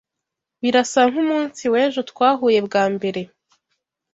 Birasa 0.61 1.01
nkumunsi 1.11 1.63
wejo 1.73 2.01
twahuye 2.09 2.59
bwa 2.67 2.83
mbere. 2.93 3.21